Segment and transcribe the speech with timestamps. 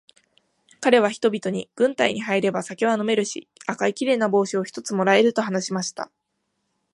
[0.79, 6.09] かれは人々に、軍隊に入れば酒は飲めるし、赤いきれいな帽子を一つ貰える、と話しました。